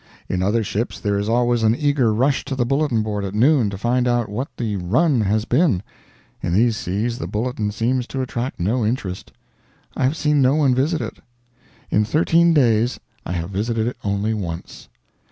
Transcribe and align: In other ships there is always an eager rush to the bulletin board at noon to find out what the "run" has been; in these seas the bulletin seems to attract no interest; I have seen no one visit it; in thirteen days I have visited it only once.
In 0.27 0.41
other 0.41 0.63
ships 0.63 0.99
there 0.99 1.19
is 1.19 1.29
always 1.29 1.61
an 1.61 1.75
eager 1.75 2.11
rush 2.11 2.43
to 2.45 2.55
the 2.55 2.65
bulletin 2.65 3.03
board 3.03 3.23
at 3.23 3.35
noon 3.35 3.69
to 3.69 3.77
find 3.77 4.07
out 4.07 4.29
what 4.29 4.47
the 4.57 4.75
"run" 4.77 5.21
has 5.21 5.45
been; 5.45 5.83
in 6.41 6.53
these 6.55 6.75
seas 6.75 7.19
the 7.19 7.27
bulletin 7.27 7.69
seems 7.69 8.07
to 8.07 8.21
attract 8.23 8.59
no 8.59 8.83
interest; 8.83 9.31
I 9.95 10.05
have 10.05 10.17
seen 10.17 10.41
no 10.41 10.55
one 10.55 10.73
visit 10.73 11.01
it; 11.01 11.19
in 11.91 12.03
thirteen 12.03 12.51
days 12.51 12.99
I 13.27 13.33
have 13.33 13.51
visited 13.51 13.85
it 13.85 13.97
only 14.03 14.33
once. 14.33 14.89